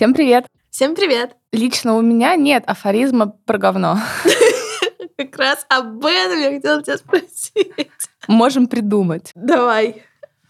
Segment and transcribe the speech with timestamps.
[0.00, 0.46] Всем привет!
[0.70, 1.36] Всем привет!
[1.52, 3.98] Лично у меня нет афоризма про говно.
[5.18, 7.90] Как раз об этом я хотела тебя спросить.
[8.26, 9.30] Можем придумать.
[9.34, 10.02] Давай.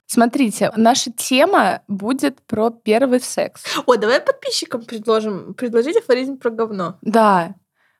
[0.06, 3.64] Смотрите, наша тема будет про первый секс.
[3.86, 6.98] О, давай подписчикам предложим предложить афоризм про говно.
[7.02, 7.56] Да,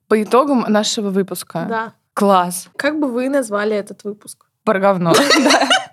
[0.06, 1.67] по итогам нашего выпуска.
[1.69, 1.95] Да.
[2.14, 2.69] Класс.
[2.77, 4.47] Как бы вы назвали этот выпуск?
[4.62, 5.14] Про говно.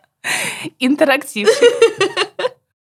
[0.77, 1.49] Интерактив.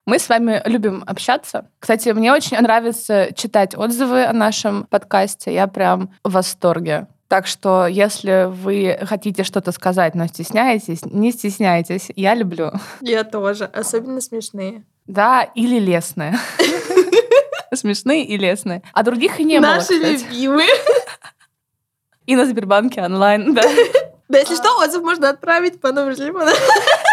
[0.10, 1.70] Мы с вами любим общаться.
[1.78, 5.54] Кстати, мне очень нравится читать отзывы о нашем подкасте.
[5.54, 7.06] Я прям в восторге.
[7.28, 12.08] Так что, если вы хотите что-то сказать, но стесняетесь, не стесняйтесь.
[12.16, 12.72] Я люблю.
[13.02, 13.66] Я тоже.
[13.66, 14.84] Особенно смешные.
[15.06, 16.40] Да, или лесные.
[17.72, 18.82] Смешные и лесные.
[18.94, 20.70] А других и не было, Наши любимые.
[22.26, 23.62] И на Сбербанке онлайн, да.
[24.28, 26.52] Да, если что, отзыв можно отправить по номеру телефона.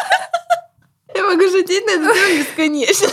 [1.17, 3.09] Я могу шутить на эту тему бесконечно.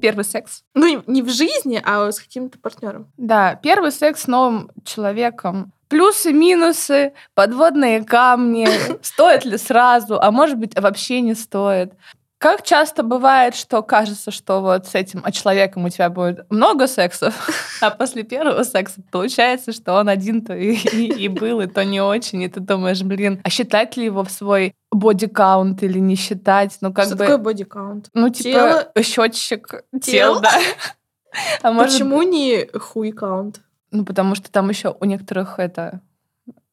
[0.00, 0.62] Первый секс.
[0.74, 3.10] Ну, не- не в жизни, а с каким-то партнером.
[3.16, 5.72] Да, первый секс с новым человеком.
[5.88, 8.68] Плюсы, минусы, подводные камни.
[9.02, 11.94] Стоит ли сразу, а может быть, вообще не стоит.
[12.38, 16.86] Как часто бывает, что кажется, что вот с этим а человеком у тебя будет много
[16.86, 17.34] сексов,
[17.80, 22.00] а после первого секса получается, что он один-то и, и- и был, и то не
[22.00, 26.78] очень, и ты думаешь, блин, а считать ли его в свой бодикаунт или не считать?
[26.80, 27.18] Ну, как Что бы...
[27.24, 28.08] такое бодикаунт?
[28.14, 28.84] Ну, Тело?
[28.84, 30.34] типа, счетчик Тел?
[30.34, 30.52] тел, да.
[31.62, 33.60] А может, Почему не хуй каунт?
[33.90, 36.00] Ну, потому что там еще у некоторых это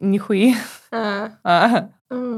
[0.06, 0.56] нихуи.
[0.92, 1.90] А, А,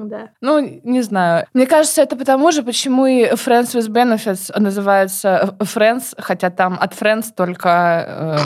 [0.05, 0.29] да.
[0.39, 1.45] Ну, не знаю.
[1.53, 6.93] Мне кажется, это потому же, почему и Friends with Benefits называется Friends, хотя там от
[6.93, 8.39] Friends только...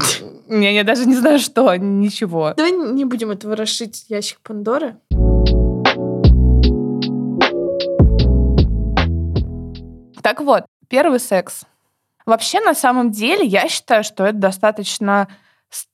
[0.50, 2.54] э, я, я даже не знаю, что, ничего.
[2.58, 4.98] Давай не будем этого расшить ящик Пандоры.
[10.24, 11.64] Так вот, первый секс.
[12.26, 15.28] Вообще, на самом деле, я считаю, что это достаточно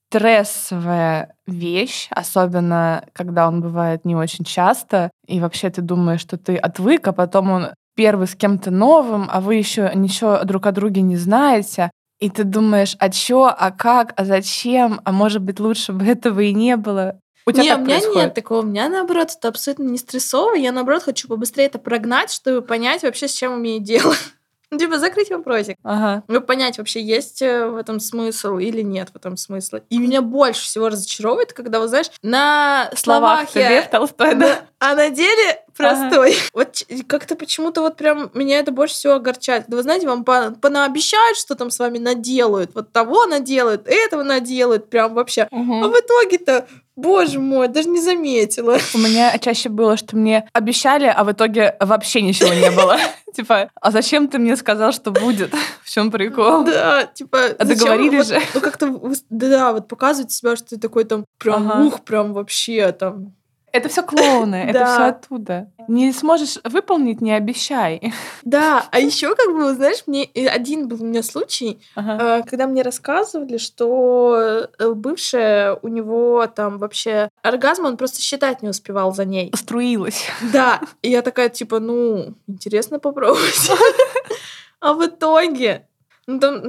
[0.10, 6.56] стрессовая вещь, особенно когда он бывает не очень часто, и вообще ты думаешь, что ты
[6.56, 11.02] отвык, а потом он первый с кем-то новым, а вы еще ничего друг о друге
[11.02, 15.94] не знаете, и ты думаешь, а чё, а как, а зачем, а может быть лучше
[15.94, 17.20] бы этого и не было.
[17.46, 18.24] У тебя не, так у меня происходит?
[18.24, 18.60] нет такого.
[18.60, 20.56] У меня, наоборот, это абсолютно не стрессово.
[20.56, 24.14] Я, наоборот, хочу побыстрее это прогнать, чтобы понять вообще, с чем имею дело.
[24.72, 25.78] Ну, Типа закрыть вопросик.
[25.84, 26.24] Ага.
[26.28, 29.82] Ну, понять, вообще есть э, в этом смысл или нет в этом смысла.
[29.90, 33.82] И меня больше всего разочаровывает, когда, вот знаешь, на словах словах я...
[33.84, 34.36] Толстой?
[34.36, 36.36] Да, а на деле простой.
[36.54, 39.66] Вот как-то почему-то вот прям меня это больше всего огорчает.
[39.68, 42.72] Вы знаете, вам по- понаобещают, что там с вами наделают.
[42.74, 44.90] Вот того наделают, этого наделают.
[44.90, 45.48] Прям вообще.
[45.52, 48.78] А в итоге-то, боже мой, даже не заметила.
[48.94, 52.98] У меня чаще было, что мне обещали, а в итоге вообще ничего не было.
[53.36, 55.54] Типа, а зачем ты мне сказал, что будет?
[55.84, 56.64] В чем прикол?
[56.64, 57.40] Да, типа...
[57.60, 58.42] А договорились же.
[58.56, 59.00] Ну, как-то,
[59.30, 63.34] да, вот показывать себя, что ты такой там прям, ух, прям вообще там...
[63.72, 65.70] Это все клоуны, это все оттуда.
[65.88, 68.14] Не сможешь выполнить, не обещай.
[68.44, 72.40] Да, а еще как бы, знаешь, мне один был у меня случай, Ага.
[72.40, 78.62] Э, когда мне рассказывали, что э, бывшая у него там вообще оргазм, он просто считать
[78.62, 79.52] не успевал за ней.
[79.56, 80.26] Струилась.
[80.54, 83.72] Да, и я такая, типа, ну, интересно попробовать.
[84.80, 85.87] А в итоге,
[86.28, 86.62] ну там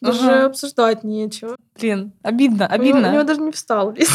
[0.00, 0.46] даже Ага.
[0.46, 1.56] обсуждать нечего.
[1.78, 3.24] Блин, обидно, У него- У него обидно.
[3.24, 4.12] даже не встал лист,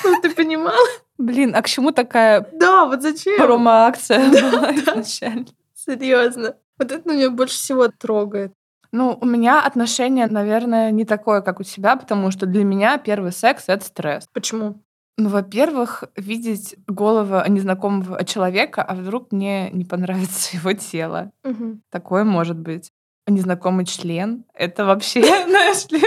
[0.00, 0.76] чтобы ты понимала.
[1.18, 3.36] Блин, а к чему такая Да, вот зачем?
[3.38, 5.46] промо-акция была изначально?
[5.74, 6.56] Серьезно.
[6.78, 8.52] Вот это меня больше всего трогает.
[8.92, 13.32] Ну, у меня отношение, наверное, не такое, как у тебя, потому что для меня первый
[13.32, 14.26] секс— это стресс.
[14.32, 14.82] Почему?
[15.16, 21.30] Ну, во-первых, видеть голову незнакомого человека, а вдруг мне не понравится его тело.
[21.44, 21.82] Мгм.
[21.90, 22.90] Такое может быть.
[23.30, 24.44] Незнакомый член.
[24.54, 26.02] Это вообще, знаешь ли,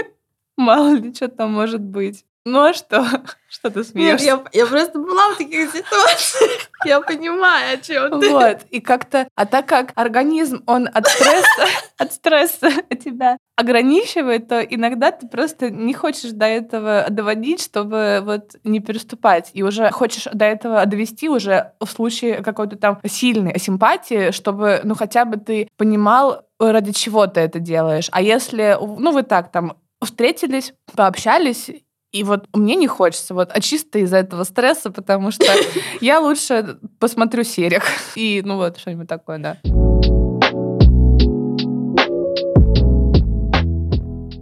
[0.56, 2.24] мало ли что там может быть.
[2.46, 3.06] Ну а что?
[3.48, 4.26] Что ты Нет, смеешься?
[4.26, 6.68] я, я просто была в таких ситуациях.
[6.84, 8.28] Я понимаю, о чем ты.
[8.28, 8.58] Вот.
[8.70, 12.70] И как-то, а так как организм, он от стресса, от стресса
[13.02, 19.50] тебя ограничивает, то иногда ты просто не хочешь до этого доводить, чтобы вот не переступать.
[19.54, 24.94] И уже хочешь до этого довести уже в случае какой-то там сильной симпатии, чтобы, ну,
[24.94, 28.08] хотя бы ты понимал, ради чего ты это делаешь.
[28.12, 31.70] А если, ну, вы так там встретились, пообщались,
[32.14, 35.46] и вот мне не хочется, вот, а чисто из-за этого стресса, потому что
[36.00, 37.82] я лучше посмотрю серик.
[38.14, 39.58] И, ну вот, что-нибудь такое, да.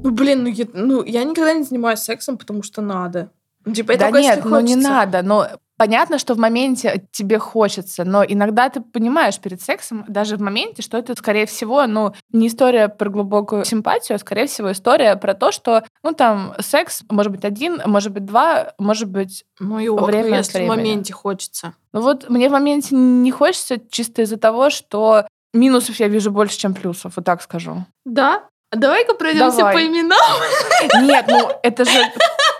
[0.02, 3.30] Ну, блин, ну я, ну, я никогда не занимаюсь сексом, потому что надо.
[3.64, 5.48] Ну, Типа, это да только нет, ну не надо, но
[5.82, 10.80] понятно, что в моменте тебе хочется, но иногда ты понимаешь перед сексом, даже в моменте,
[10.80, 15.34] что это, скорее всего, ну, не история про глубокую симпатию, а, скорее всего, история про
[15.34, 19.88] то, что, ну, там, секс может быть один, может быть два, может быть ну, и
[19.88, 20.68] ок, время если от в времени.
[20.68, 21.74] моменте хочется.
[21.92, 26.58] Ну вот мне в моменте не хочется чисто из-за того, что минусов я вижу больше,
[26.58, 27.84] чем плюсов, вот так скажу.
[28.04, 28.44] Да?
[28.70, 29.74] А Давай-ка пройдемся Давай.
[29.74, 31.02] по именам.
[31.02, 32.00] Нет, ну это же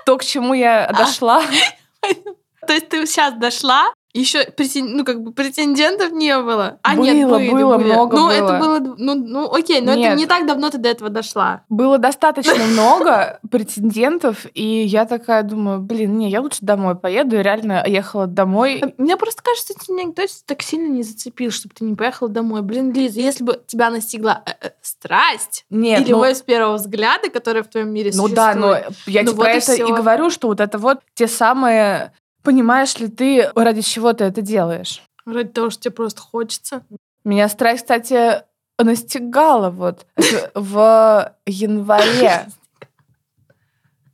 [0.07, 1.45] то, к чему я дошла.
[2.67, 4.47] То есть ты сейчас дошла, еще
[4.83, 6.79] ну как бы претендентов не было.
[6.83, 7.93] А нет, Было, были, было, были.
[7.93, 8.31] много Ну было.
[8.31, 10.19] это было, ну, ну окей, но это Нет.
[10.19, 11.63] не так давно ты до этого дошла.
[11.71, 17.39] Было достаточно много претендентов, и я такая думаю, блин, не, я лучше домой поеду.
[17.39, 18.83] И реально ехала домой.
[18.99, 22.61] Мне просто кажется, тебя никто так сильно не зацепил, чтобы ты не поехала домой.
[22.61, 26.75] Блин, Лиза, если бы тебя настигла э, э, страсть Нет, или ну, любовь с первого
[26.77, 28.35] взгляда, которая в твоем мире ну существует.
[28.35, 28.75] да, но
[29.07, 32.13] я Ну тебе вот про и это и говорю, что вот это вот те самые...
[32.43, 35.03] Понимаешь ли ты, ради чего ты это делаешь?
[35.25, 36.85] Ради того, что тебе просто хочется.
[37.25, 38.43] Меня страсть, кстати,
[38.79, 40.07] настигала вот
[40.55, 42.47] в январе.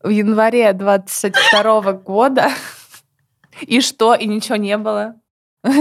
[0.02, 2.50] В январе 22 года.
[3.62, 4.14] И что?
[4.14, 5.16] И ничего не было?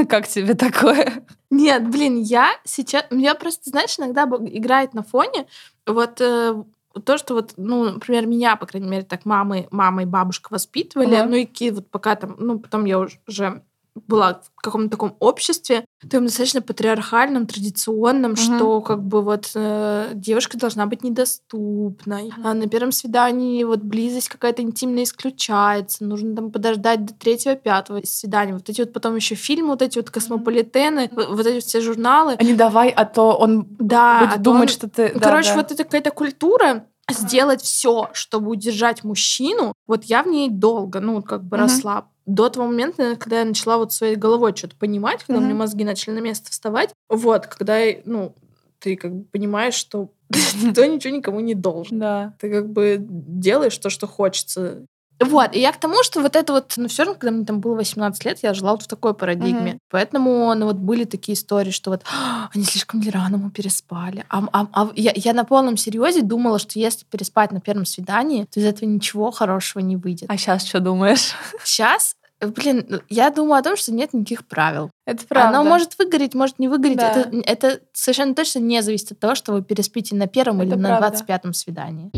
[0.09, 1.23] Как тебе такое?
[1.49, 3.05] Нет, блин, я сейчас...
[3.11, 5.47] Я просто, знаешь, иногда играет на фоне
[5.85, 6.63] вот э,
[6.99, 11.15] то, что вот, ну, например, меня, по крайней мере, так мамы, мама и бабушка воспитывали,
[11.15, 11.29] Ага.
[11.29, 13.63] ну и какие вот пока там, ну, потом я уже
[14.07, 18.35] была в каком-то таком обществе, таком достаточно патриархальном, традиционном, Мгм.
[18.37, 22.31] что как бы вот э, девушка должна быть недоступной.
[22.43, 26.03] А на первом свидании вот близость какая-то интимная исключается.
[26.05, 28.53] Нужно там подождать до третьего, пятого свидания.
[28.53, 32.35] Вот эти вот потом еще фильмы, вот эти вот космополитены, в- вот эти все журналы.
[32.37, 35.13] А не давай, а то он Да, будет а то думать, он- что ты...
[35.13, 35.55] да, Короче, да.
[35.57, 39.73] вот это какая-то культура сделать все, чтобы удержать мужчину.
[39.87, 41.65] Вот я в ней долго, ну, как бы Мгм.
[41.65, 42.07] росла.
[42.27, 45.83] До того момента, когда я начала вот своей головой что-то понимать, когда у меня мозги
[45.83, 46.91] начали на место вставать.
[47.09, 48.35] Вот, когда, ну,
[48.79, 50.11] ты как бы понимаешь, что
[50.61, 51.99] никто ничего никому не должен.
[51.99, 52.35] Да.
[52.39, 54.85] Ты как бы делаешь то, что хочется.
[55.19, 57.59] Вот, и я к тому, что вот это вот, ну, все равно, когда мне там
[57.59, 59.71] было 18 лет, я жила вот в такой парадигме.
[59.71, 59.79] Мгм.
[59.89, 64.25] Поэтому, ну, вот были такие истории, что вот «А, они слишком ли рано мы переспали.
[64.29, 68.45] А, а- а я, я на полном серьезе думала, что если переспать на первом свидании,
[68.45, 70.29] то из этого ничего хорошего не выйдет.
[70.29, 71.31] А сейчас что думаешь?
[71.63, 74.91] Сейчас, блин, ну, я думаю о том, что нет никаких правил.
[75.05, 75.57] Это правда.
[75.59, 76.97] Оно может выгореть, может не выгореть.
[76.97, 77.11] Да.
[77.11, 80.75] Это, это совершенно точно не зависит от того, что вы переспите на первом Это или
[80.75, 81.17] на правда.
[81.17, 82.11] 25-м свидании.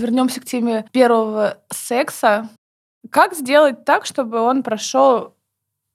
[0.00, 2.48] Вернемся к теме первого секса.
[3.10, 5.34] Как сделать так, чтобы он прошел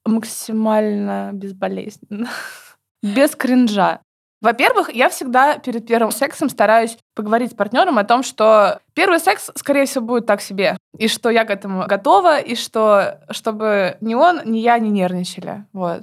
[0.04, 2.28] максимально безболезненно?
[3.02, 4.00] Без кринжа.
[4.40, 9.50] Во-первых, я всегда перед первым сексом стараюсь поговорить с партнером о том, что первый секс,
[9.56, 14.14] скорее всего, будет так себе, и что я к этому готова, и что чтобы ни
[14.14, 15.64] он, ни я не нервничали.
[15.72, 16.02] Вот.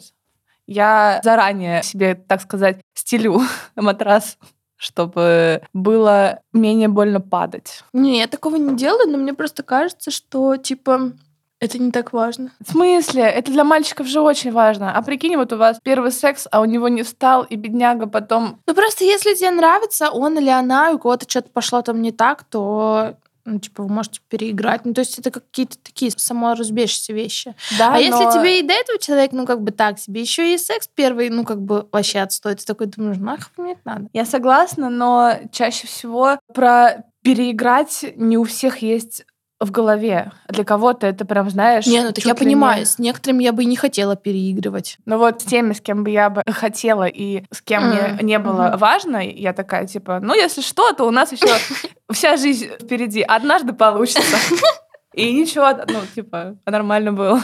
[0.65, 3.41] Я заранее себе, так сказать, стелю
[3.75, 4.37] матрас,
[4.83, 7.83] чтобы было менее больно падать.
[7.93, 11.13] Не, я такого не делаю, но мне просто кажется, что, типа,
[11.59, 12.51] это не так важно.
[12.59, 13.23] В смысле?
[13.23, 14.93] Это для мальчиков же очень важно.
[14.93, 18.59] А прикинь, вот у вас первый секс, а у него не встал, и бедняга потом...
[18.67, 22.11] Ну, просто если тебе нравится он или она, и у кого-то что-то пошло там не
[22.11, 24.85] так, то, ну, типа, вы можете переиграть.
[24.85, 27.55] Ну, то есть это какие-то такие саморазбежащиеся вещи.
[27.77, 30.53] Да, А если но- тебе и до этого человек, ну, как бы так себе, еще
[30.53, 34.07] и секс первый, ну, как бы вообще отстой, ты такой думаешь, нахуй мне это надо?
[34.13, 39.25] Я согласна, но чаще всего про переиграть не у всех есть
[39.63, 40.31] в голове.
[40.49, 41.85] Для кого-то это прям, знаешь...
[41.87, 44.97] Не, ну так я ли не- понимаю, с некоторыми я бы и не хотела переигрывать.
[45.05, 48.25] Ну вот с теми, с кем бы я бы хотела и с кем мне М,
[48.25, 48.77] не было мгм.
[48.77, 51.47] важно, я такая, типа, ну если что, то у нас еще
[52.11, 53.21] вся жизнь впереди.
[53.21, 54.37] Однажды получится.
[55.13, 57.41] И ничего, ну, типа, нормально было.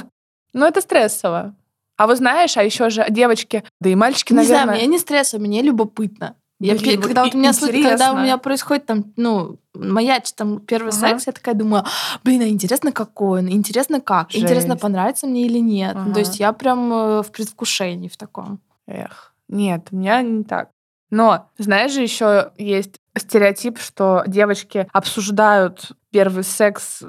[0.54, 1.54] Ну, это стрессово.
[1.98, 4.88] А вы знаешь, а еще же девочки, да и мальчики, Не знаю, наверное...
[4.88, 6.36] мне не стрессово, мне любопытно.
[6.62, 8.22] Я, Блин, пе- вот когда вот у меня, слы- когда у интересно.
[8.24, 10.98] меня происходит там, ну, маячит там первый Ага.
[11.00, 11.86] секс, я такая думаю,
[12.26, 14.82] блин, а интересно какой он, интересно как, интересно Жесть.
[14.82, 15.96] понравится мне или нет.
[15.96, 16.14] Ну, Ага.
[16.16, 18.60] То есть я прям э, в предвкушении в таком.
[18.88, 20.70] Эх, нет, у меня не так.
[21.12, 27.04] Но, знаешь же, еще есть стереотип, что девочки обсуждают первый секс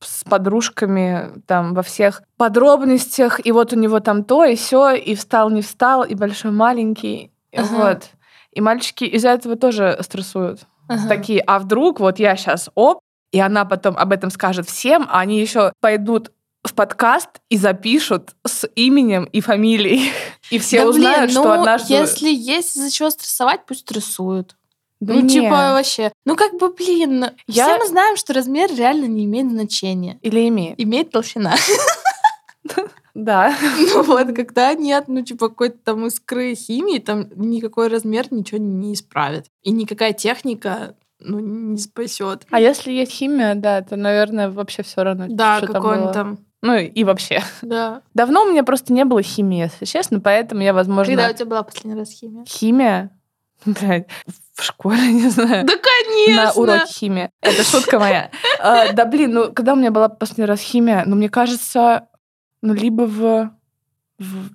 [0.00, 5.14] с подружками там во всех подробностях, и вот у него там то и все, и
[5.14, 7.66] встал не встал, и большой маленький, Ага.
[7.70, 8.02] вот.
[8.58, 10.62] И мальчики из-за этого тоже стрессуют.
[10.88, 11.06] Ага.
[11.06, 12.98] Такие, а вдруг вот я сейчас оп,
[13.30, 16.32] и она потом об этом скажет всем, а они еще пойдут
[16.64, 20.10] в подкаст и запишут с именем и фамилией.
[20.50, 21.94] И все Да, блин, узнают, что ну, однажды...
[21.94, 24.56] если есть из-за чего стрессовать, пусть стрессуют.
[24.98, 25.28] Да ну, не.
[25.28, 26.10] типа, вообще.
[26.24, 30.18] Ну, как бы, блин, Я- все мы знаем, что размер реально не имеет значения.
[30.22, 30.80] Или имеет.
[30.82, 31.54] Имеет толщина.
[33.18, 33.52] Да.
[33.94, 38.94] Ну вот, когда нет, ну, типа, какой-то там искры химии, там никакой размер ничего не
[38.94, 39.46] исправит.
[39.62, 42.46] И никакая техника, ну, не спасет.
[42.50, 45.26] А если есть химия, да, то, наверное, вообще все равно.
[45.28, 46.12] Да, что там какой было.
[46.12, 46.38] там.
[46.62, 47.42] Ну и вообще.
[47.62, 48.02] Да.
[48.14, 51.12] Давно у меня просто не было химии, если честно, поэтому я, возможно...
[51.14, 52.44] Когда у тебя была последний раз химия?
[52.46, 53.10] Химия?
[53.64, 54.06] Блядь,
[54.54, 55.66] в школе, не знаю.
[55.66, 56.44] Да, конечно!
[56.44, 57.30] На уроке химии.
[57.40, 58.30] Это шутка моя.
[58.60, 62.06] А, Да, блин, ну, когда у меня была последний раз химия, ну, мне кажется,
[62.62, 63.50] ну, либо в...
[64.18, 64.50] в-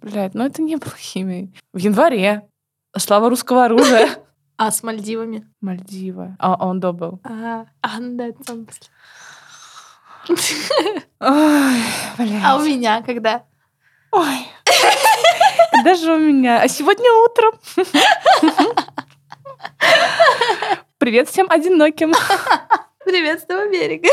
[0.00, 1.54] Блядь, ну, это не было химией.
[1.72, 2.48] В январе.
[2.96, 4.08] Слава русского оружия.
[4.60, 5.48] А с Мальдивами?
[5.60, 6.34] Мальдивы.
[6.40, 7.20] А, он до был.
[7.22, 8.90] А, а, да, блядь.
[11.20, 13.44] А у меня когда?
[14.10, 14.48] Ой.
[15.84, 16.60] Даже у меня.
[16.60, 17.52] А сегодня утром.
[20.98, 22.12] Привет всем одиноким.
[23.04, 24.08] Привет с того берега.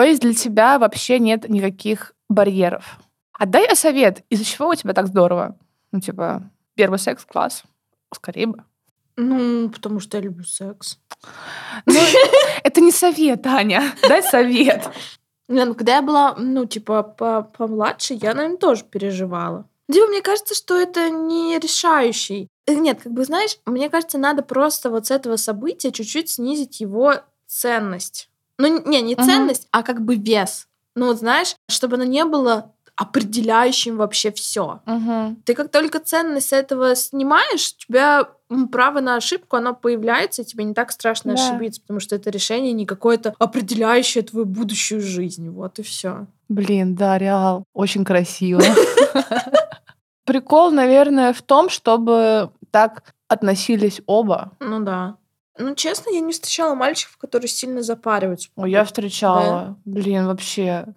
[0.00, 2.98] То есть для тебя вообще нет никаких барьеров.
[3.38, 5.58] Отдай я совет, из-за чего у тебя так здорово?
[5.92, 7.64] Ну, типа, первый секс, класс.
[8.10, 8.64] Скорее бы.
[9.16, 10.98] Ну, потому что я люблю секс.
[11.84, 12.00] Ну,
[12.64, 13.82] это не совет, Аня.
[14.08, 14.88] Дай совет.
[15.48, 19.68] Ну, когда я была, ну, типа, по- помладше, я, наверное, тоже переживала.
[19.86, 22.48] Дима, мне кажется, что это не решающий.
[22.66, 26.80] Э, Нет, как бы, знаешь, мне кажется, надо просто вот с этого события чуть-чуть снизить
[26.80, 27.16] его
[27.46, 28.29] ценность.
[28.60, 30.66] Ну, не, не ценность, а как бы вес.
[30.94, 34.80] Ну, вот знаешь, чтобы оно не было определяющим вообще все.
[34.84, 35.36] Мгм.
[35.46, 38.28] Ты как только ценность этого снимаешь, у тебя
[38.70, 41.42] право на ошибку, оно появляется, и тебе не так страшно Да.
[41.42, 45.48] ошибиться, потому что это решение не какое-то определяющее твою будущую жизнь.
[45.48, 46.26] Вот и все.
[46.50, 47.64] Блин, да, реал.
[47.72, 48.60] Очень красиво.
[50.26, 54.52] Прикол, наверное, в том, чтобы так относились оба.
[54.60, 55.16] Ну да.
[55.60, 58.48] Ну, честно, я не встречала мальчиков, которые сильно запариваются.
[58.56, 59.76] Ой, я встречала.
[59.84, 60.86] Блин, вообще.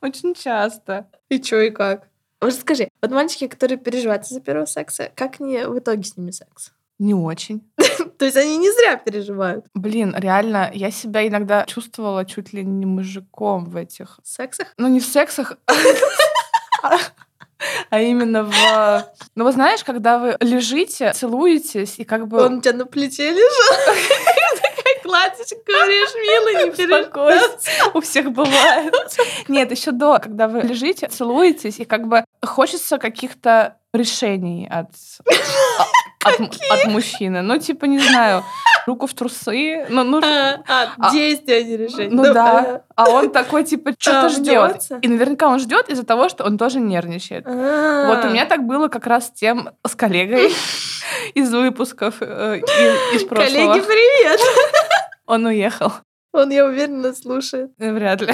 [0.00, 1.08] Очень часто.
[1.28, 2.08] И чё, и как?
[2.40, 6.30] Вот скажи, вот мальчики, которые переживают из-за первого секса, как не в итоге с ними
[6.30, 6.72] секс?
[6.98, 7.62] Не очень.
[8.18, 9.66] То есть они не зря переживают.
[9.74, 14.18] Блин, реально, я себя иногда чувствовала чуть ли не мужиком в этих...
[14.24, 14.74] Сексах?
[14.76, 15.58] Ну, не в сексах,
[17.90, 18.52] а- именно в...
[19.34, 22.44] Ну, вы знаешь, когда вы лежите, целуетесь, и как бы...
[22.44, 23.94] Он у тебя на плече лежал?
[25.66, 27.02] Говоришь, милый, не переживай.
[27.02, 27.50] Успокойся.
[27.94, 28.94] У всех бывает.
[29.48, 34.90] Нет, еще до, когда вы лежите, целуетесь, и как бы хочется каких-то решений от,
[36.24, 36.40] а, от,
[36.70, 37.40] от мужчины.
[37.42, 38.44] Ну, типа, не знаю,
[38.86, 39.86] руку в трусы.
[39.88, 42.10] Ну, ну, А, а, А, действия, не решения.
[42.10, 42.82] ну да.
[42.96, 44.70] А он такой, типа, что-то А, ждет.
[44.70, 44.98] мнется?
[45.00, 47.46] И наверняка он ждет из-за того, что он тоже нервничает.
[47.46, 50.52] Вот у меня так было как раз с тем, с коллегой
[51.34, 53.72] из выпусков э, и- из прошлого.
[53.72, 54.40] Коллеги, привет!
[55.28, 55.92] Он уехал.
[56.32, 57.70] Он, я уверена, слушает.
[57.78, 58.32] Вряд ли.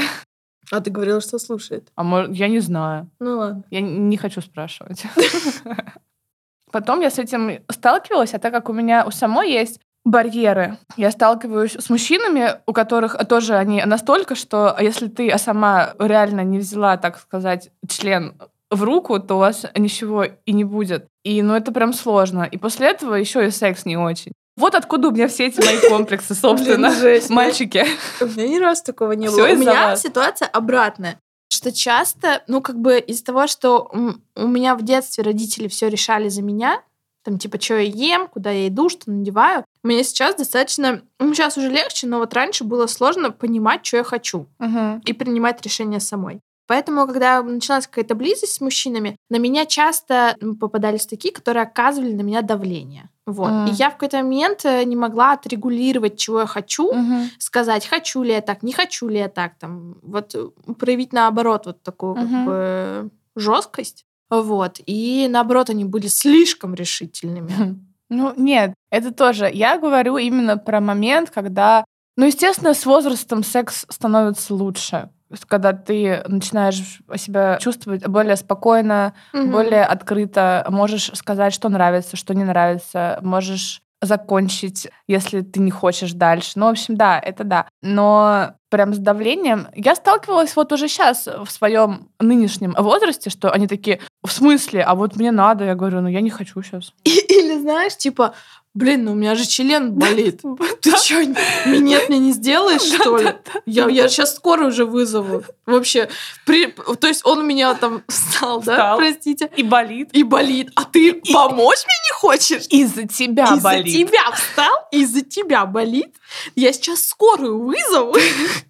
[0.71, 1.91] А ты говорила, что слушает.
[1.97, 3.11] А может, я не знаю.
[3.19, 3.65] Ну ладно.
[3.71, 5.05] Я не хочу спрашивать.
[6.73, 11.11] Потом я с этим сталкивалась, а так как у меня у самой есть барьеры, я
[11.11, 16.59] сталкиваюсь с мужчинами, у которых тоже они настолько, что если ты а сама реально не
[16.59, 18.35] взяла, так сказать, член
[18.71, 21.07] в руку, то у вас ничего и не будет.
[21.25, 22.43] И ну это прям сложно.
[22.43, 24.33] И после этого еще и секс не очень.
[24.57, 26.89] Вот откуда у меня все эти мои комплексы, собственно.
[26.91, 27.31] Блин, жесть.
[27.31, 27.85] Мальчики.
[28.21, 29.49] У меня ни разу такого не было.
[29.49, 30.03] У меня вас.
[30.03, 31.19] ситуация обратная.
[31.49, 33.91] Что часто, ну, как бы из-за того, что
[34.37, 36.83] у меня в детстве родители все решали за меня,
[37.25, 41.03] там, типа, что я ем, куда я иду, что надеваю, мне сейчас достаточно...
[41.19, 45.01] Ну, сейчас уже легче, но вот раньше было сложно понимать, что я хочу Мгм.
[45.07, 46.41] и принимать решения самой.
[46.67, 52.23] Поэтому, когда начиналась какая-то близость с мужчинами, на меня часто попадались такие, которые оказывали на
[52.23, 53.09] меня давление.
[53.27, 53.49] Вот.
[53.51, 53.67] М.
[53.67, 57.31] И я в какой-то момент э, не могла отрегулировать, чего я хочу, Мгм.
[57.39, 61.67] сказать, хочу ли я так, не хочу ли я так, там, вот э, проявить наоборот
[61.67, 62.45] вот такую как Мгм.
[62.45, 64.05] бы жесткость.
[64.31, 64.81] Вот.
[64.87, 67.49] И наоборот, они были слишком решительными.
[68.11, 69.51] Ну, нет, это тоже.
[69.53, 71.85] Я говорю именно про момент, когда...
[72.17, 75.09] Ну, естественно, с возрастом секс становится лучше.
[75.49, 79.51] Когда ты начинаешь себя чувствовать более спокойно, Мгм.
[79.51, 86.13] более открыто, можешь сказать, что нравится, что не нравится, можешь закончить, если ты не хочешь
[86.13, 86.53] дальше.
[86.57, 87.67] Ну, в общем, да, это да.
[87.83, 93.67] Но прям с давлением я сталкивалась вот уже сейчас в своем нынешнем возрасте, что они
[93.67, 96.93] такие, в смысле, а вот мне надо, я говорю, ну я не хочу сейчас.
[97.05, 98.35] Или знаешь, типа,
[98.75, 100.43] Блин, ну у меня же член болит.
[100.83, 101.25] Ты что,
[101.67, 103.35] минет мне не сделаешь, что ли?
[103.67, 105.45] Я, я сейчас скоро уже вызову.
[105.65, 106.09] Вообще,
[106.45, 110.11] при, то есть он у меня там встал, да, простите, И болит.
[110.13, 110.71] и болит.
[110.75, 112.67] А ты помочь мне не хочешь?
[112.69, 113.97] Из-за тебя Из-за болит.
[113.97, 116.13] тебя встал, из-за тебя болит.
[116.57, 118.15] Я сейчас скорую вызову.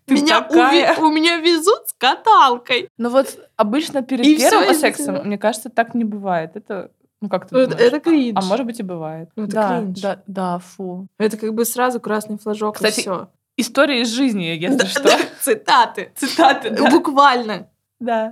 [0.06, 0.96] Ты Меня такая.
[0.98, 2.88] у меня везут с каталкой.
[2.98, 6.50] Ну вот обычно перед И первым из-за сексом, мне кажется, так не бывает.
[6.56, 6.90] Это,
[7.24, 7.80] ну как ты думаешь?
[7.80, 8.38] это кринж.
[8.38, 9.30] А может быть и бывает.
[9.34, 10.00] Ну, это да, кринж.
[10.00, 11.06] да, да, фу.
[11.18, 13.28] Это как бы сразу красный флажок Кстати, и все.
[13.56, 15.08] История из жизни, если что.
[15.40, 16.12] Цитаты.
[16.16, 16.90] Цитаты, да.
[16.90, 17.68] Буквально.
[17.98, 18.30] Да.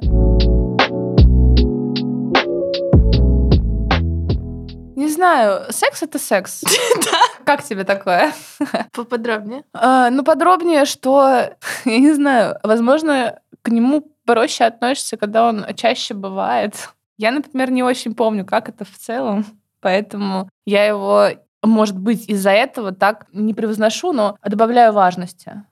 [4.95, 6.63] Не знаю, секс это секс.
[7.47, 8.33] Как тебе такое?
[8.93, 9.65] Поподробнее.
[9.73, 11.55] А, Ну, подробнее, что,
[11.87, 16.91] я не знаю, возможно, к нему проще относишься, когда он чаще бывает.
[17.23, 19.47] Я, например, не очень помню, как это в целом,
[19.81, 21.29] поэтому я его,
[21.63, 25.63] может быть, из-за этого так не превозношу, но добавляю важности.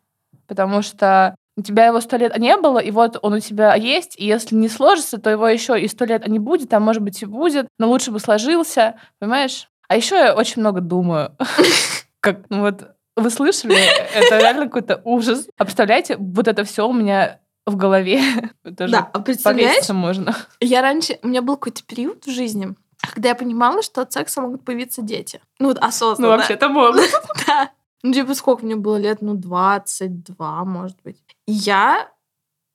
[0.46, 4.14] Потому что у тебя его сто лет не было, и вот он у тебя есть,
[4.16, 7.20] и если не сложится, то его еще и сто лет не будет, а может быть
[7.20, 9.68] и будет, но лучше бы сложился, понимаешь?
[9.88, 11.36] А еще я очень много думаю.
[12.20, 13.76] Как, ну вот, вы слышали?
[14.14, 15.48] Это реально какой-то ужас.
[15.58, 18.20] А представляете, вот это все у меня в голове.
[18.64, 20.36] Даже Да, а представляешь, можно.
[20.60, 22.74] я раньше, у меня был какой-то период в жизни,
[23.14, 25.40] когда я понимала, что от секса могут появиться дети.
[25.58, 26.36] Ну, вот Ну, осознанно.
[26.36, 27.00] вообще-то могут.
[27.46, 27.70] Да.
[28.02, 29.20] Ну, типа, сколько мне было лет?
[29.20, 31.18] Ну, 22, может быть.
[31.46, 32.08] И я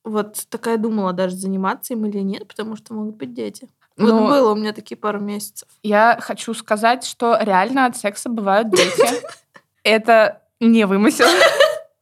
[0.04, 3.68] вот такая думала даже, заниматься им или нет, потому что могут быть дети.
[3.96, 5.68] Вот Ну, было у меня такие пару месяцев.
[5.82, 9.08] Я хочу сказать, что реально от секса бывают дети.
[9.82, 11.26] Это не вымысел.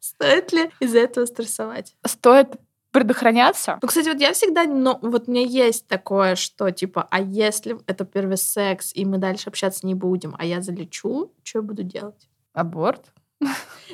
[0.00, 1.94] Стоит ли из-за этого стрессовать?
[2.06, 2.48] Стоит
[2.94, 3.80] предохраняться.
[3.82, 7.76] Ну, кстати, вот я всегда, но вот у меня есть такое, что типа, а если
[7.88, 11.82] это первый секс, и мы дальше общаться не будем, а я залечу, что я буду
[11.82, 12.28] делать?
[12.52, 13.06] Аборт.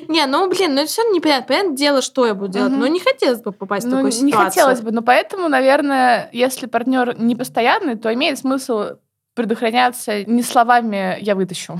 [0.07, 1.47] Не, ну, блин, ну это все непонятно.
[1.47, 4.31] Понятное дело, что я буду делать, но не хотелось бы попасть в Ну, такую не
[4.31, 4.45] ситуацию.
[4.45, 8.97] хотелось бы, но поэтому, наверное, если партнер не постоянный, то имеет смысл
[9.33, 11.79] предохраняться не словами «я вытащу»,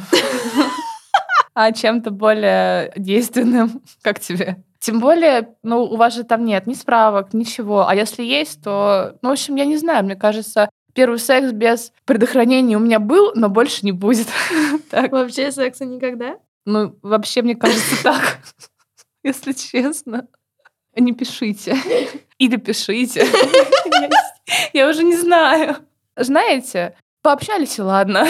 [1.53, 3.83] а чем-то более действенным.
[4.01, 4.63] Как тебе?
[4.81, 7.87] Тем более, ну, у вас же там нет ни справок, ничего.
[7.87, 11.93] А если есть, то, ну, в общем, я не знаю, мне кажется, первый секс без
[12.05, 14.27] предохранения у меня был, но больше не будет.
[14.89, 15.11] Так.
[15.11, 16.37] Вообще секса никогда?
[16.65, 18.39] Ну, вообще, мне кажется, так.
[19.23, 20.27] Если честно.
[20.97, 21.77] Не пишите.
[22.39, 23.25] Или пишите.
[24.73, 25.77] Я- уже не знаю.
[26.17, 28.27] Знаете, пообщались и ладно.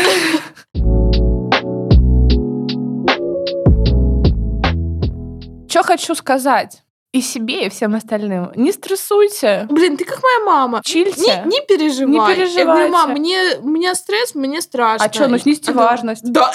[5.81, 8.51] Что хочу сказать и себе, и всем остальным.
[8.55, 9.65] Не стрессуйте.
[9.69, 10.81] Блин, ты как моя мама.
[10.83, 11.43] Чильте.
[11.45, 12.07] Не, не переживай.
[12.11, 12.91] Не Я говорю, переживайте.
[12.91, 15.05] мам, мне, у меня стресс, мне страшно.
[15.05, 16.31] А что, ну снизьте Она- важность.
[16.31, 16.51] Да.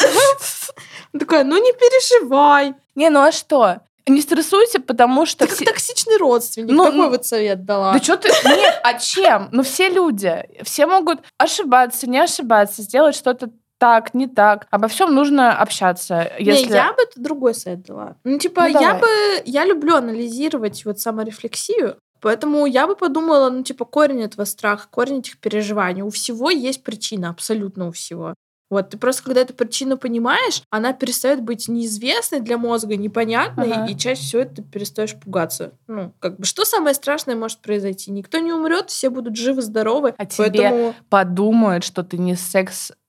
[1.18, 2.74] Такая, ну не переживай.
[2.94, 3.80] Не, ну а что?
[4.08, 5.40] Не стрессуйте, потому что...
[5.40, 6.70] Ты как все- токсичный родственник.
[6.70, 7.92] Ну, Такой ну, вот совет дала.
[7.92, 8.28] Да что ты...
[8.44, 9.48] Нет, а чем?
[9.50, 10.44] Ну все люди.
[10.62, 14.66] Все могут ошибаться, не ошибаться, сделать что-то так, не так.
[14.70, 16.30] Обо всем нужно общаться.
[16.38, 16.66] Если...
[16.68, 18.16] Не, я бы это другой совет дала.
[18.24, 19.00] Ну, типа, Ну, я давай.
[19.00, 19.06] бы...
[19.44, 25.18] Я люблю анализировать вот саморефлексию, поэтому я бы подумала, ну, типа, корень этого страха, корень
[25.18, 26.02] этих переживаний.
[26.02, 28.34] У всего есть причина, абсолютно у всего.
[28.68, 33.86] Вот, ты просто, когда эту причину понимаешь, она перестает быть неизвестной для мозга, непонятной, Ага.
[33.86, 35.74] и чаще всего ты перестаешь пугаться.
[35.86, 38.10] Ну, как бы, что самое страшное может произойти?
[38.10, 40.14] Никто не умрет, все будут живы, здоровы.
[40.18, 42.34] А тебе поэтому, подумают, что ты не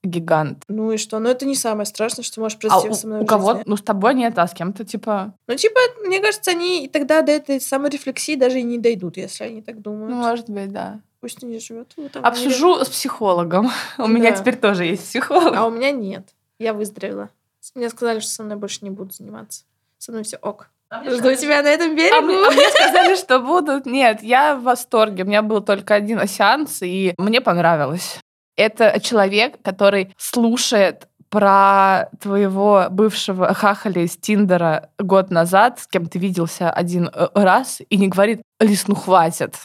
[0.08, 0.64] секс-гигант.
[0.68, 1.20] ну и что?
[1.20, 3.50] Ну, это не самое страшное, что может А произойти у, со мной у в кого?
[3.52, 3.64] жизни.
[3.68, 5.34] Ну, с тобой нет, а с кем-то, типа...
[5.48, 9.44] Ну, типа, мне кажется, они и тогда до этой саморефлексии даже и не дойдут, если
[9.46, 10.10] они так думают.
[10.12, 11.00] Ну, может быть, да.
[11.20, 12.28] Пусть они живут в этом мире.
[12.30, 13.70] Обсужу с психологом.
[13.98, 14.38] У меня Да.
[14.38, 15.54] теперь тоже есть психолог.
[15.56, 16.28] А у меня нет.
[16.60, 17.30] Я выздоровела.
[17.76, 19.64] Мне сказали, что со мной больше не будут заниматься.
[19.98, 20.70] Со мной все ок.
[21.06, 22.26] Жду тебя на этом А берегу.
[22.28, 23.86] мне, а мне сказали, что будут.
[23.86, 25.24] Нет, я в восторге.
[25.24, 28.20] У меня был только один сеанс, и мне понравилось.
[28.58, 36.20] Это человек, который слушает про твоего бывшего хахали из Тиндера год назад, с кем ты
[36.20, 39.56] виделся один э, раз, и не говорит, Лис, ну хватит.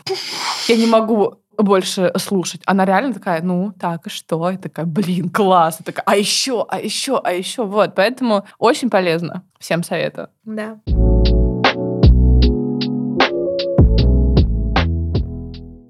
[0.68, 2.62] Я не могу больше слушать.
[2.66, 4.50] Она реально такая, ну, так, и что?
[4.50, 5.80] И такая, блин, класс.
[5.80, 7.64] И такая, а еще, а еще, а еще.
[7.64, 9.44] Вот, поэтому очень полезно.
[9.58, 10.28] Всем советую.
[10.44, 10.78] Да.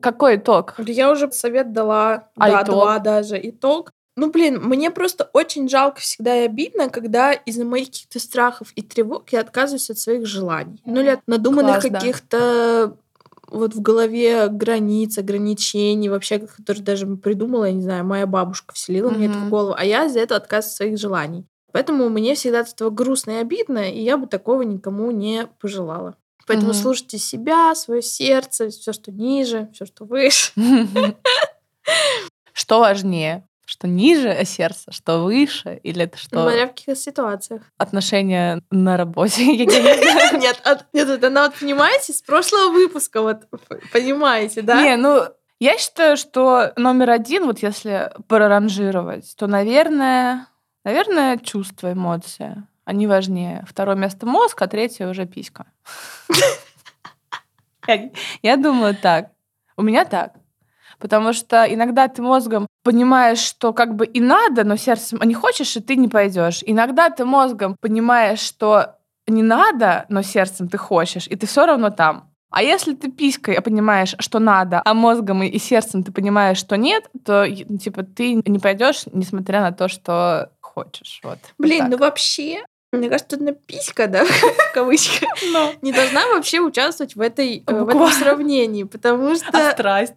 [0.02, 0.74] Какой итог?
[0.78, 2.28] Я уже совет дала.
[2.36, 2.74] А да, итог?
[2.74, 3.40] два даже.
[3.42, 3.92] Итог.
[4.16, 8.82] Ну, блин, мне просто очень жалко всегда и обидно, когда из-за моих каких-то страхов и
[8.82, 10.82] тревог я отказываюсь от своих желаний.
[10.84, 11.98] Ну, или от надуманных Класс, да.
[11.98, 12.96] каких-то
[13.52, 19.10] вот в голове границ, ограничений, вообще, которые даже придумала, я не знаю, моя бабушка вселила
[19.10, 21.46] мне это в голову, а я из-за этого отказываюсь от своих желаний.
[21.72, 26.16] Поэтому мне всегда от этого грустно и обидно, и я бы такого никому не пожелала.
[26.46, 26.80] Поэтому Мгм.
[26.80, 30.52] слушайте себя, свое сердце, все, что ниже, все, что выше.
[32.52, 33.46] Что важнее?
[33.64, 35.80] Что ниже сердца, что выше?
[35.82, 36.42] Или это что?
[36.42, 37.62] Смотря в каких ситуациях.
[37.78, 39.46] Отношения на работе?
[39.56, 43.48] Нет, нет, это она вот, понимаете, с прошлого выпуска, вот,
[43.92, 44.82] понимаете, да?
[44.82, 45.22] Не, ну,
[45.60, 50.48] я считаю, что номер один, вот если проранжировать, то, наверное,
[50.84, 52.66] наверное, чувства, эмоции.
[52.84, 53.64] Они важнее.
[53.68, 55.66] Второе место мозг, а третье уже писька.
[58.42, 59.30] Я- думаю так.
[59.76, 60.34] У меня так.
[60.98, 65.34] Потому что иногда ты мозгом понимаешь, что как бы и надо, но сердцем а не
[65.34, 66.62] хочешь, и ты не пойдешь.
[66.64, 71.90] Иногда ты мозгом понимаешь, что не надо, но сердцем ты хочешь, и ты все равно
[71.90, 72.30] там.
[72.50, 77.08] А если ты писькой понимаешь, что надо, а мозгом и- сердцем ты понимаешь, что нет,
[77.24, 81.20] то типа ты не пойдешь, несмотря на то, что хочешь.
[81.24, 81.38] Вот.
[81.40, 81.90] Вот Блин, так.
[81.90, 84.24] ну вообще, мне кажется, одна писька, да,
[84.70, 85.28] в кавычках,
[85.82, 90.14] не должна вообще участвовать в этой э, в этом сравнении, потому А что, страсть?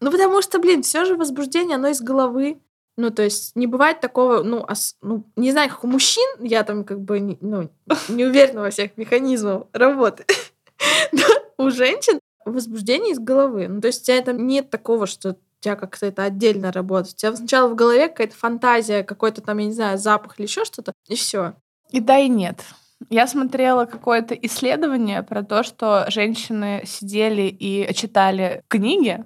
[0.00, 2.58] ну потому что, блин, все же возбуждение, оно из головы.
[2.98, 6.62] Ну, то есть не бывает такого, ну, ос- ну, не знаю, как у мужчин, я
[6.62, 7.70] там как бы, не- ну,
[8.08, 10.26] не уверена во всех механизмах работы.
[11.12, 11.22] Но
[11.56, 13.66] у женщин возбуждение из головы.
[13.68, 17.14] Ну, то есть у тебя там нет такого, что у тебя как-то это отдельно работает.
[17.14, 20.64] У тебя сначала в голове какая-то фантазия, какой-то там, я не знаю, запах или еще
[20.66, 21.54] что-то, и все.
[21.92, 22.64] И да, и нет.
[23.10, 29.24] Я смотрела какое-то исследование про то, что женщины сидели и читали книги,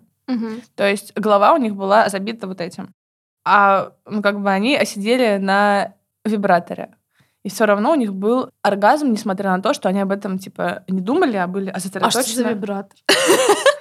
[0.74, 2.92] то есть голова у них была забита вот этим.
[3.44, 6.96] А ну, как бы они сидели на вибраторе.
[7.44, 10.82] И все равно у них был оргазм, несмотря на то, что они об этом типа
[10.88, 12.34] не думали, а были А что сосредоточены.
[12.42, 12.98] за вибратор?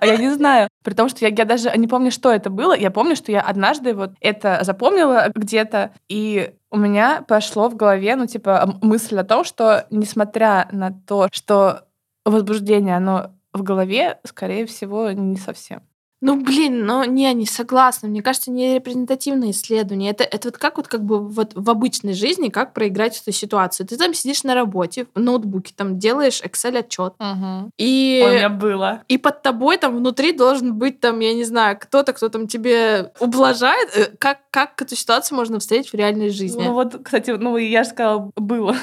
[0.00, 0.68] А я не знаю.
[0.82, 2.76] При том, что я, я даже не помню, что это было.
[2.76, 8.16] Я помню, что я однажды вот это запомнила где-то, и у меня пошло в голове,
[8.16, 11.86] ну, типа, мысль о том, что несмотря на то, что
[12.24, 15.82] возбуждение, оно в голове, скорее всего, не совсем.
[16.22, 18.08] Ну, блин, ну, не, не согласна.
[18.08, 20.10] Мне кажется, не репрезентативное исследование.
[20.10, 23.86] Это, это вот как вот как бы вот в обычной жизни, как проиграть эту ситуацию.
[23.86, 27.14] Ты там сидишь на работе, в ноутбуке, там делаешь Excel отчет,
[27.78, 28.22] и...
[28.24, 29.02] Ой, у меня было.
[29.08, 33.12] И под тобой там внутри должен быть там, я не знаю, кто-то, кто там тебе
[33.18, 33.88] ублажает.
[33.96, 36.62] Э, Как, как эту ситуацию можно встретить в реальной жизни?
[36.62, 38.76] Ну вот, кстати, ну я же сказала, было.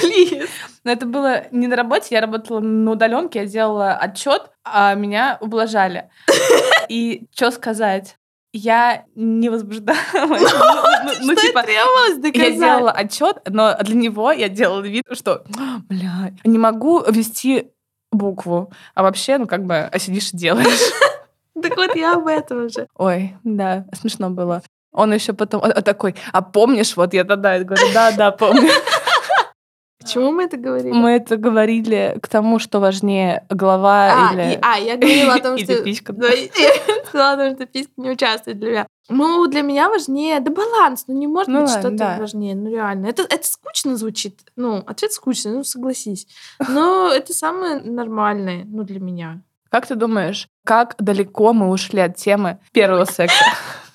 [0.00, 0.50] Клиент.
[0.84, 5.38] Но это было не на работе, я работала на удаленке, я делала отчет, а меня
[5.40, 6.10] ублажали.
[6.88, 8.16] И что сказать?
[8.52, 10.00] Я не возбуждалась.
[10.14, 15.44] Ну, ну, ну, Что типа, я делала отчет, но для него я делала вид, что,
[15.88, 17.68] бля, не могу ввести
[18.10, 18.72] букву.
[18.94, 20.92] А вообще, ну как бы, а сидишь и делаешь.
[21.62, 22.86] Так вот я об этом же.
[22.96, 24.62] Ой, да, смешно было.
[24.92, 28.70] Он еще потом такой, а помнишь, вот я тогда говорю, да, да, помню.
[30.06, 30.92] К чему мы это говорили?
[30.92, 34.54] Мы это говорили к тому, что важнее голова А, или...
[34.54, 35.82] и- а, я говорила о том, или что...
[35.82, 36.12] писька.
[36.16, 38.86] Да, я о том, что писька не участвует для меня.
[39.08, 40.38] Ну, для меня важнее...
[40.40, 42.16] Да баланс, ну не может Ну быть что-то да.
[42.20, 43.06] важнее, ну реально.
[43.06, 44.40] Это, это скучно звучит.
[44.54, 46.26] Ну, ответ скучный, ну согласись.
[46.68, 49.42] Но это самое нормальное, ну, для меня.
[49.70, 53.44] Как ты думаешь, как далеко мы ушли от темы первого секса?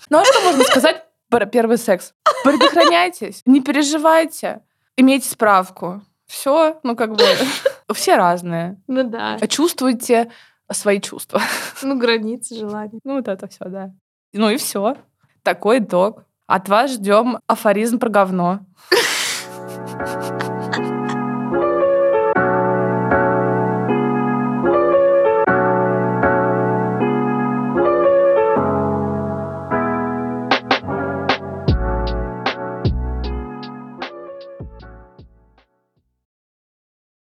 [0.09, 2.13] Ну а что можно сказать про первый секс?
[2.43, 4.61] Предохраняйтесь, не переживайте,
[4.97, 6.01] имейте справку.
[6.25, 7.23] Все, ну как бы,
[7.93, 8.81] все разные.
[8.87, 9.37] Ну да.
[9.47, 10.31] Чувствуйте
[10.71, 11.41] свои чувства.
[11.83, 12.99] Ну, границы желаний.
[13.03, 13.91] Ну вот это все, да.
[14.33, 14.97] Ну и все.
[15.43, 16.25] Такой итог.
[16.47, 18.59] От вас ждем афоризм про говно.